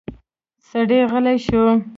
سړی 0.67 0.99
غلی 1.11 1.35
شو. 1.45 1.63